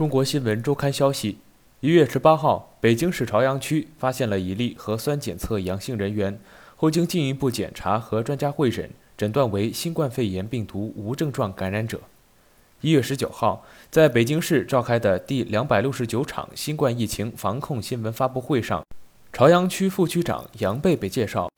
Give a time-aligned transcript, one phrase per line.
[0.00, 1.36] 中国新闻周刊消息，
[1.80, 6.40] 一月十八号，北京市朝阳区发现了一例核酸检测阳性人员，
[6.74, 12.00] 后经进一步检查和专家会诊，诊断为新冠肺炎病毒无症状感染者。
[12.80, 18.82] 一月十九号，在北京市召开的第两百六十九场新冠疫情防控新闻发布会上，
[19.34, 21.50] 朝阳区副区长杨贝贝介绍，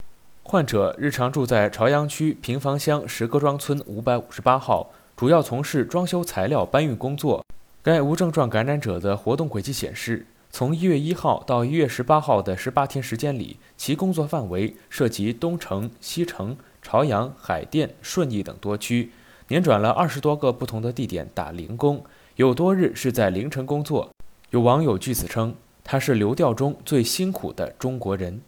[0.42, 4.90] 患者日常住在朝阳区平房乡石各庄村五百五十八号。
[5.14, 7.44] 主要从事装修材料搬运工作。
[7.82, 19.10] 该无症状感染者的活动轨迹显示，从一月一号到一月十八号的十八天时间里，其工作范围涉及东城、西城、朝阳、海淀、顺义等多区，
[19.48, 22.04] 连转了二十多个不同的地点打零工，
[22.36, 24.08] 有多日是在凌晨工作。
[24.50, 28.40] 有网友据此称，他是流调中最辛苦的中国人。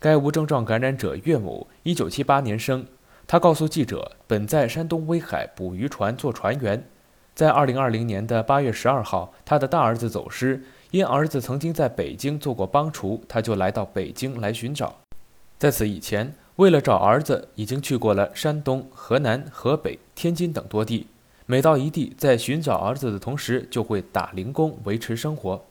[0.00, 2.84] 该无症状感染者岳母，一九七八年生。
[3.26, 6.84] 他告诉记者，本在山东威海捕鱼船做船员，
[7.34, 10.62] 在二零二零年的八月十二号，他的大儿子走失，
[10.92, 14.94] 因儿子曾经在北京做过帮厨，他就来到北京来寻找。
[15.58, 21.08] 在此以前，为了找儿子，已经去过了山东、河南、河北、天津等多地。
[21.46, 25.64] 每到一地，在寻找儿子的同时，就会打零工维持生活。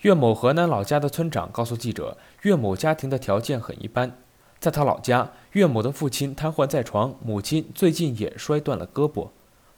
[0.00, 4.10] 岳某河南老家的村长告诉记者，岳某家庭的条件很一般。
[4.58, 9.28] 在他老家，岳某的父亲瘫痪在床，母亲最近也摔断了胳膊。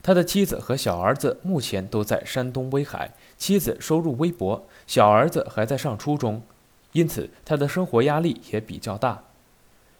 [0.05, 6.43] 他的妻子和小儿子目前都在山东威海，妻子收入微薄，小儿子还在上初中，
[6.91, 9.23] 因此他的生活压力也比较大。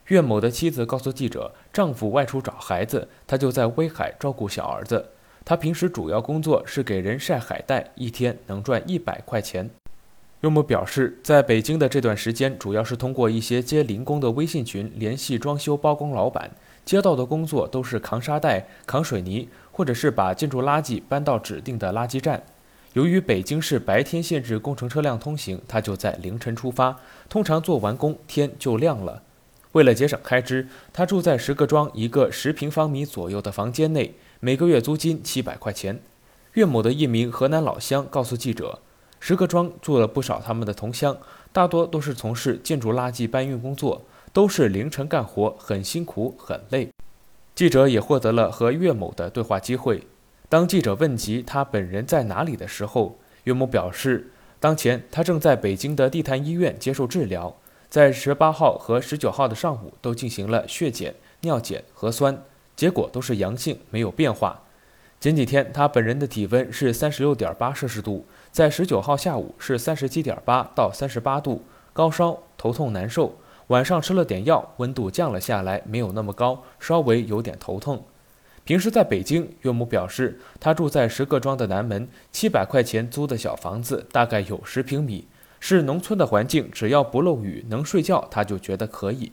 [0.10, 5.04] 岳某的妻子告诉记者，丈夫外出找孩子，他就在威海照顾小儿子。
[5.44, 9.72] 他平时主要工作是给人晒海带，一天能赚一百块钱。
[10.42, 16.52] 岳某表示，在北京的这段时间，主要是通过一些接零工的微信群联系装修包工老板，
[16.84, 22.42] 接到的工作都是扛沙袋、扛水泥，或者是把建筑垃圾搬到指定的垃圾站。
[22.94, 29.22] 由于北京市白天限制工程车辆通行，他就在凌晨出发，通常做完工天就亮了。
[29.74, 36.00] 为了节省开支，他住在石各庄一个十平方米左右的房间内，每个月租金七百块钱。
[36.54, 38.80] 岳某的一名河南老乡告诉记者。
[39.20, 41.18] 石各庄住了不少他们的同乡，
[41.52, 46.95] 大多都是从事建筑垃圾搬运工作，都是凌晨干活，很辛苦很累。
[47.56, 50.04] 记者也获得了和岳某的对话机会。
[50.50, 54.30] 当记者问及他本人在哪里的时候，岳某表示，
[54.60, 57.56] 当前他正在北京的地坛医院接受治疗，
[57.90, 62.44] 在十八号和十九号的上午都进行了血检、尿检、核酸，
[62.76, 64.64] 结果都是阳性，没有变化。
[65.22, 68.26] 前几天他本人的体温是三十六点八摄氏度。
[68.52, 73.38] 在十九号下午是三十七点八到三十八度，高烧头痛难受，
[73.68, 78.04] 晚上吃了点药，温度降了下来，没有那么高，稍微有点头痛。
[78.64, 85.28] 平时在北京，岳母表示，他住在石各庄的南门，七百块钱租的小房子，大概有十平米，
[85.60, 89.32] 是农村的环境，只要不漏雨，能睡觉，他就觉得可以。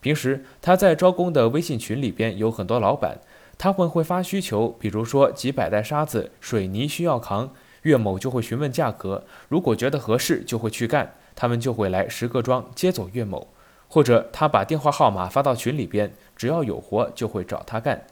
[0.00, 3.20] 平时他在招工的微信群里边有很多老板，
[3.56, 7.50] 他们会发需求，比如说几百袋沙子、水泥需要扛。
[7.82, 11.14] 岳某就会询问价格，如果觉得合适，就会去干。
[11.34, 13.48] 他们就会来石各庄接走岳某，
[13.90, 18.06] 或者他把电话号码发到群里边，只要有活就会找他干。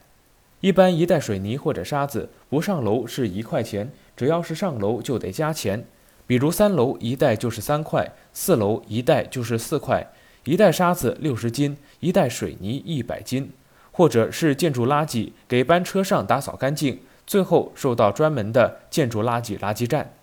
[0.61, 5.87] 一般一袋水泥或者沙子不上楼是一块钱，只要是上楼就得加钱。
[6.27, 10.07] 比如三楼一袋就是三块，四楼一袋就是四块。
[10.45, 13.53] 一袋沙子六十斤，一袋水泥一百斤，
[13.93, 17.01] 或者是建筑垃圾给班车上打扫干净。
[17.27, 20.15] 最后收到专门的建筑垃圾垃圾站，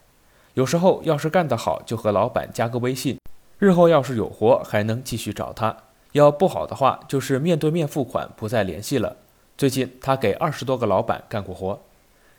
[0.56, 3.20] 有时候要是干得好，就和老板加个微信，
[3.58, 5.78] 日后要是有活还能继续找他；
[6.12, 9.16] 要不好的话，就是面对面付款，不再联系了。
[9.58, 11.80] 最近他给二十多个老板干过活，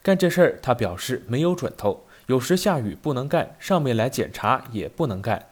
[0.03, 5.47] 干这事儿他表示没有准头，有时下雨不能干，上面来检查也不能干。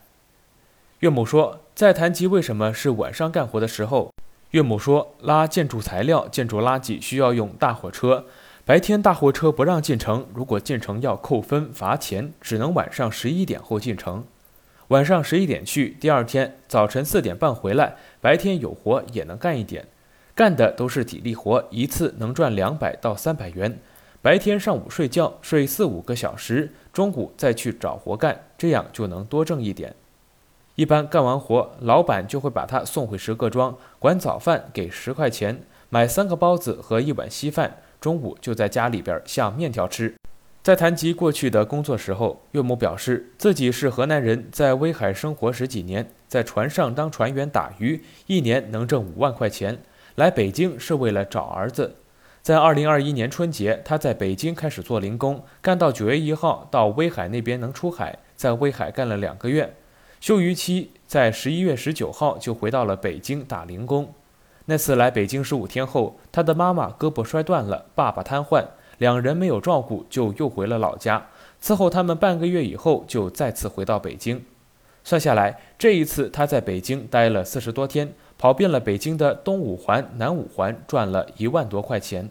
[0.98, 4.12] 岳母说，在谈及为什么是晚上干活的时候，
[4.50, 8.26] 岳母说拉建筑材料、建筑垃圾需要用大货车。
[8.66, 14.24] 白天大货车不让进城，如果进城要扣分罚钱，只能晚上十一点后进城。
[14.94, 17.96] 晚上十一点去，第二天早晨四点半回来。
[18.20, 19.88] 白天有活也能干一点，
[20.36, 23.76] 干的都是体力活，一次能赚两百到三百元。
[24.22, 29.92] 白天上午睡觉睡四五个小时，中午再去找活干，这样就能多挣一点。
[30.76, 37.78] 一般干完活，老板就会把他送回石各庄，管早饭给十块钱，买三个包子和一碗稀饭。
[38.00, 40.14] 中午就在家里边下面条吃。
[40.64, 49.78] 在谈及过去的工作时候，岳母表示自己是河南人，在威海生活十几年，在船上当船员打鱼，一年能挣五万块钱。
[50.14, 51.96] 来北京是为了找儿子。
[52.40, 59.74] 在二零二一年春节，他在北京开始做零工，干到九月一号到威海那边能出海，在威海干了两个月，
[60.18, 64.14] 休渔期在十一月十九号就回到了北京打零工。
[64.64, 68.64] 那次来北京十五天后，他的妈妈胳膊摔断了，爸爸瘫痪，
[68.98, 71.26] 两人没有照顾，就又回了老家。
[71.62, 74.44] 伺候他们半个月以后，就再次回到北京。
[75.02, 78.12] 算下来，这一次他在北京待了四十多天。
[78.36, 82.28] 跑遍了北京的东五环、南五环，赚了一万多块钱。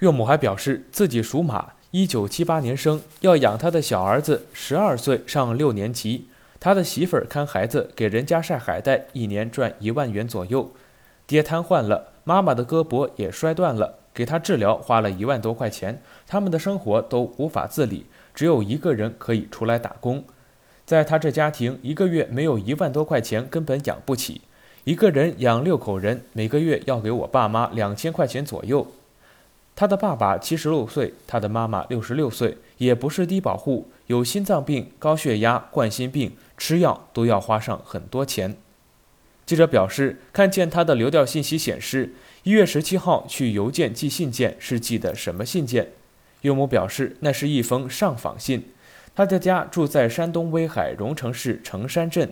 [0.00, 6.28] 岳母还表示自己属马，一九七八年生，要养他的小儿子，十二岁上六年级。
[6.60, 10.70] 他的媳妇儿看孩子，给人家晒海带，一年赚一万元左右。
[11.26, 16.02] 爹瘫痪了，妈妈的胳膊也摔断了，给他治疗花了一万多块钱。
[16.26, 20.24] 他们的生活都无法自理，只有一个人可以出来打工。
[20.84, 24.40] 在他这家庭，一个月没有一万多块钱，根本养不起。
[24.82, 28.88] 一个人养六口人，每个月要给我爸妈两千块钱左右。
[29.76, 38.56] 他的爸爸七十六岁，他的妈妈六十六岁，也不是低保户，有心脏病、高血压、冠心病，吃药都要花上很多钱。
[39.48, 42.12] 记者表示，看见他的流调信息显示，
[42.42, 45.92] 一月十七号去邮件寄信件是寄的什么信件？
[46.42, 48.74] 岳母表示，那是一封上访信。
[49.14, 52.30] 他的家住在山东威海荣成市城山镇。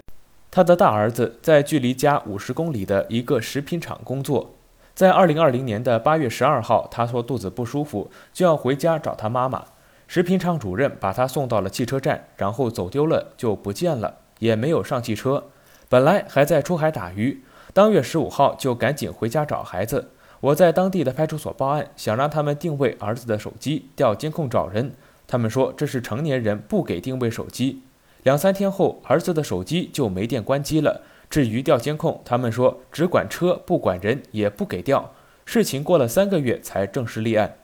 [0.51, 4.55] 他的大儿子在距离家五十公里的一个食品厂工作。
[4.95, 9.65] 在二零二零年的八月十二号，他说肚子不舒服，就要回家找他妈妈。
[10.07, 15.45] 食品厂主任把他送到了汽车站，然后走丢了，就不见了，也没有上汽车。
[15.89, 17.43] 本来还在出海打鱼，
[17.73, 20.11] 当月十五号就赶紧回家找孩子。
[20.41, 24.93] 我在当地的派出所报案，想让他们定位儿子的手机，调监控找人。
[25.29, 27.83] 他们说这是成年人，不给定位手机。
[28.25, 31.03] 两三天后，儿子的手机就没电关机了。
[31.31, 35.13] 至于调监控，他们说只管车不管人，也不给调。
[35.45, 37.57] 事情过了三个月才正式立案。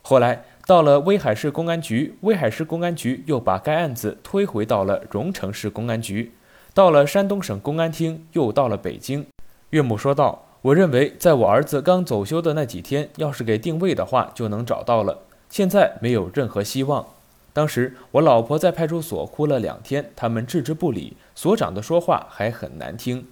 [0.00, 6.32] 后来到了威海市公安局，威海市公安局又把该案子推回到了荣成市公安局。
[6.76, 9.26] 到了山东省公安厅，又到了北京。
[9.70, 15.20] 岳母说道：“我认为，在我儿子刚走休的那几天，要是给定位的话，就能找到了。
[15.48, 17.06] 现在没有任何希望。”
[17.54, 21.16] 当时我老婆在派出所哭了两天，他们置之不理。
[21.34, 23.26] 所长的说话还很难听。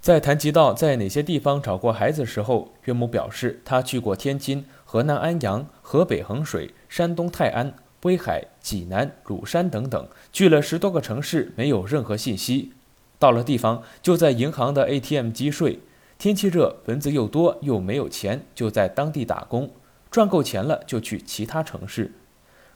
[0.00, 7.72] 在谈及到在哪些地方找过孩子时候，岳母表示她去过天津、河南安阳、河北衡水、山东泰安、
[8.02, 12.72] 威海、济南、乳山等等，去了十多个城市，没有任何信息。
[13.18, 15.80] 到了地方，就在银行的 ATM 机睡。
[16.18, 19.70] 天气热，蚊子又多，又没有钱，就在当地打工，
[20.10, 22.12] 赚够钱了就去其他城市。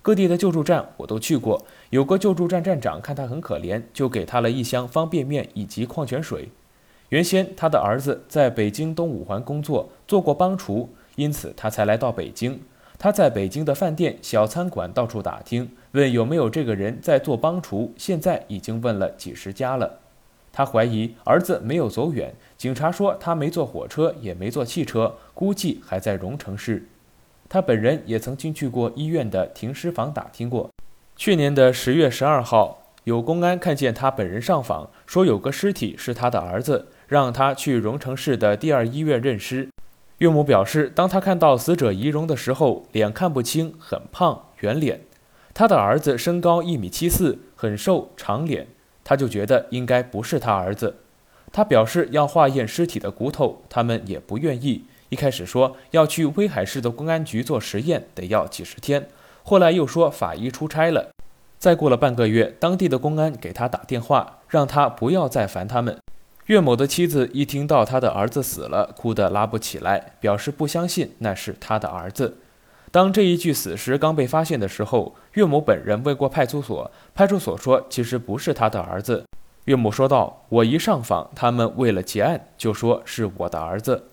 [0.00, 6.48] 各地的救助站我都去过，有个救助站站长看他很可怜，就给他了一箱方便面以及矿泉水。
[7.08, 12.60] 原先他的儿子在北京东五环工作，做过帮厨，因此他才来到北京。
[12.98, 17.92] 他在北京的饭店、小餐馆到处打听，问有没有这个人在做帮厨。
[17.96, 20.01] 现在已经问了几十家了。
[20.52, 26.87] 他怀疑儿子没有走远，警察说他没坐火车，也没坐汽车，估计还在荣城市。
[27.49, 30.70] 他本人也曾经去过医院的停尸房打听过。
[31.16, 39.69] 去年的十月十二号，有公安看见他本人上访，说有个尸体是他的儿子，让他去荣城市的第二医院认尸。
[40.19, 45.00] 岳母表示，当他看到死者遗容的时候，脸看不清，很胖，圆脸。
[45.52, 48.69] 他的儿子身高一米七四，很瘦，长脸，
[49.04, 50.96] 他就觉得应该不是他儿子。
[51.52, 54.84] 他表示要化验尸体的骨头，他们也不愿意。
[55.10, 59.08] 一开始说要去威海市的公安局做实验，得要几十天。
[59.42, 61.10] 后来又说法医出差了。
[61.58, 65.98] 再过了半个月，当地的公安给他打电话，让他不要再烦他们。
[66.46, 72.38] 岳某的妻子一听到他的儿子死了，哭得拉不起来，表示不相信那是他的儿子。
[72.93, 79.25] 当这一具死尸刚被发现的时候，岳某本人问过派出所，派出所说其实不是他的儿子。
[79.65, 84.08] 岳母说道：“我一上访，他们为了结案，就说是我的儿子。”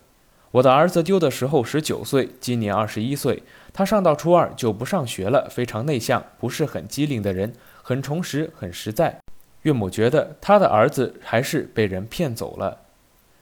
[0.52, 3.42] 我的儿子丢的时候十九岁，今年二十一岁。
[3.74, 9.20] 他上到初二就不上学了，非常内向，不是很机灵的人，很诚实，很实在。
[9.62, 12.78] 岳母觉得他的儿子还是被人骗走了。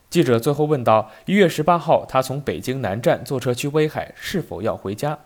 [0.09, 5.17] 记者最后问道：一月十八号，他从北京南站坐车去威海，是否要回家？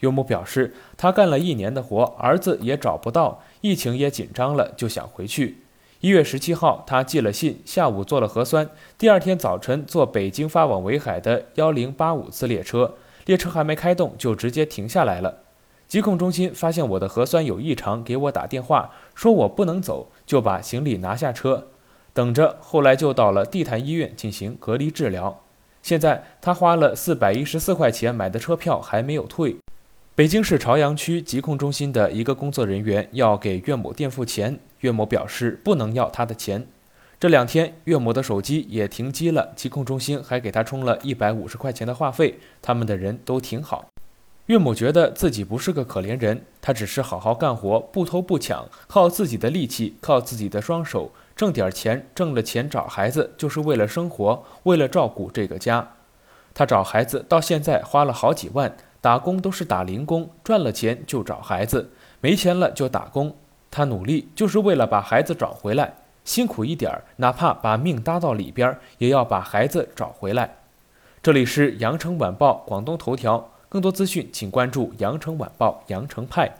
[0.00, 5.58] 岳母表示，他干了一年的活，儿子也找不到，疫情也紧张了，就想回去。
[6.00, 12.94] 一月十七号，他寄了信，下午做了核酸，第二天早晨坐北京发往威海的幺零八五次列车，
[13.26, 15.38] 列车还没开动就直接停下来了。
[15.88, 21.68] 疾控中心发现我的核酸有异常，给我打电话说我不能走，就把行李拿下车，
[22.12, 22.58] 等着。
[22.60, 25.40] 后来就到了地坛医院进行隔离治疗。
[25.82, 29.56] 现在他花了四百一十四块钱买的车票还没有退。
[30.18, 36.66] 北京市朝阳区疾控中心的一个工作人员要给岳母垫付钱，岳母表示不能要他的钱。
[37.20, 42.40] 这两天岳母的手机也停机了，疾控中心还给他充了一百五十块钱的话费。
[42.60, 43.86] 他们的人都挺好。
[44.46, 55.92] 岳母觉得自己不是个可怜人，他只是好好干活，不偷不抢，靠自己的力气，靠自己的双手挣点钱，挣了钱找孩子，就是为了生活，为了照顾这个家。
[56.52, 58.76] 他找孩子到现在花了好几万。
[59.00, 61.90] 打工都是打零工，赚了钱就找孩子，
[62.20, 63.34] 没钱了就打工。
[63.70, 70.56] 他努力就是为了把孩子找回来，辛苦一点儿，哪怕把命搭到里边，也要把孩子找回来。
[71.22, 76.50] 这里是羊城晚报广东头条，更多资讯请关注羊城晚报羊城派。